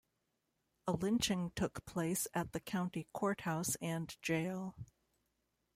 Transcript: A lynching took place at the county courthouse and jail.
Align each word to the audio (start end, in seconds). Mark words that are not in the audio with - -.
A 0.87 0.93
lynching 0.93 1.51
took 1.55 1.85
place 1.85 2.27
at 2.33 2.53
the 2.53 2.59
county 2.59 3.05
courthouse 3.13 3.75
and 3.75 4.19
jail. 4.23 4.75